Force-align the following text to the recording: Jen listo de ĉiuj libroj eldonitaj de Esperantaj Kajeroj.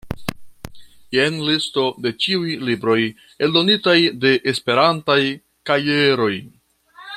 Jen 1.17 1.35
listo 1.49 1.83
de 2.05 2.13
ĉiuj 2.25 2.55
libroj 2.69 2.97
eldonitaj 3.49 3.97
de 4.25 4.33
Esperantaj 4.53 5.21
Kajeroj. 5.71 6.35